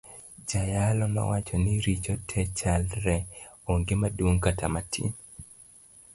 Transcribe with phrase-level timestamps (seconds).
[0.49, 3.15] Jayalo nowacho ni richo te chalre
[3.71, 5.09] onge maduong kata matin.